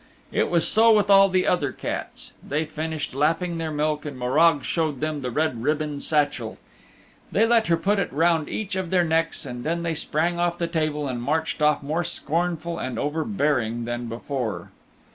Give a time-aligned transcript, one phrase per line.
[0.31, 2.31] It was so with all the other cats.
[2.43, 6.57] They finished lapping their milk and Morag showed them the red ribbon satchel.
[7.31, 10.57] They let her put it round each of their necks and then they sprang off
[10.57, 14.71] the table, and marched off more scornful and overbearing than before.